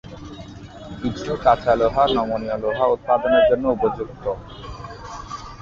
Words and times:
কিছু 0.99 1.31
কাঁচা 1.43 1.73
লোহা 1.79 2.03
নমনীয় 2.15 2.55
লোহা 2.63 2.85
উৎপাদন 2.95 3.33
জন্য 3.49 3.65
উপযুক্ত। 3.75 4.25